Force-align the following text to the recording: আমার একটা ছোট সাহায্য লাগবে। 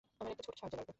আমার 0.21 0.31
একটা 0.33 0.43
ছোট 0.47 0.55
সাহায্য 0.59 0.75
লাগবে। 0.79 0.89